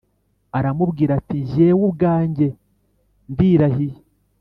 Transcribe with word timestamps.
aramubwira 0.57 1.11
ati 1.19 1.37
jyewe 1.49 1.81
ubwanjye 1.89 2.47
ndirahiye 3.31 3.99